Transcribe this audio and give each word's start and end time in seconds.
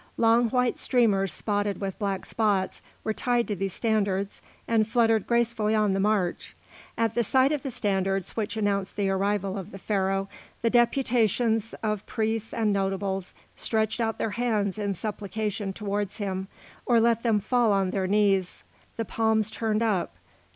Long 0.17 0.49
white 0.49 0.79
streamers 0.79 1.31
spotted 1.31 1.79
with 1.79 1.99
black 1.99 2.25
spots 2.25 2.81
were 3.03 3.13
tied 3.13 3.47
to 3.49 3.55
these 3.55 3.73
standards, 3.73 4.41
and 4.67 4.87
fluttered 4.87 5.27
gracefully 5.27 5.75
on 5.75 5.91
the 5.93 5.99
march. 5.99 6.55
At 6.97 7.13
the 7.13 7.23
sight 7.23 7.51
of 7.51 7.61
the 7.61 7.69
standards 7.69 8.31
which 8.35 8.57
announced 8.57 8.95
the 8.95 9.11
arrival 9.11 9.59
of 9.59 9.69
the 9.69 9.77
Pharaoh, 9.77 10.27
the 10.63 10.71
deputations 10.71 11.75
of 11.83 12.03
priests 12.07 12.51
and 12.51 12.73
notables 12.73 13.35
stretched 13.55 14.01
out 14.01 14.17
their 14.17 14.31
hands 14.31 14.79
in 14.79 14.95
supplication 14.95 15.71
towards 15.71 16.17
him, 16.17 16.47
or 16.87 16.99
let 16.99 17.21
them 17.21 17.39
fall 17.39 17.71
on 17.71 17.91
their 17.91 18.07
knees, 18.07 18.63
the 18.97 19.05
palms 19.05 19.51
turned 19.51 19.83
up. 19.83 20.15